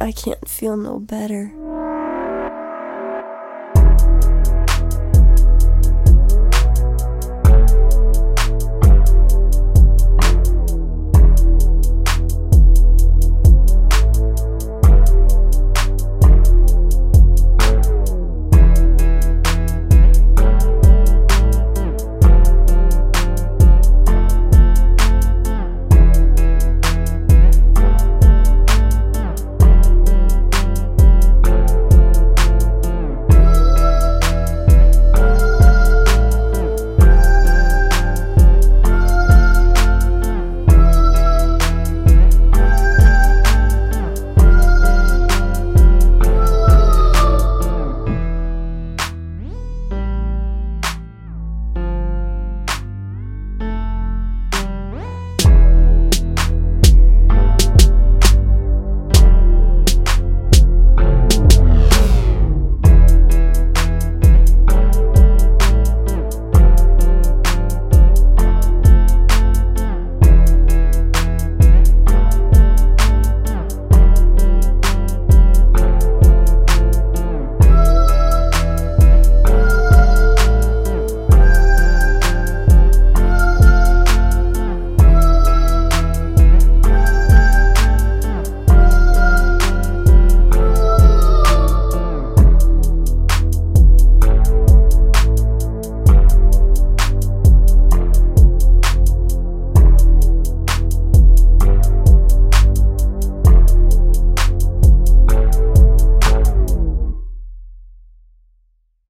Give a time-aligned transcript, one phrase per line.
[0.00, 1.52] I can't feel no better.